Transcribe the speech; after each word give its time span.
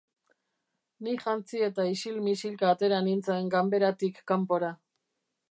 Ni 1.07 1.13
jantzi 1.23 1.61
eta 1.67 1.85
isil-misilka 1.97 2.73
atera 2.73 3.03
nintzen 3.09 3.53
ganberatik 3.57 4.19
kanpora. 4.33 4.75